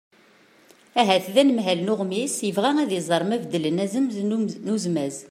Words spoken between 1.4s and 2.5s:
anemhal n uɣmis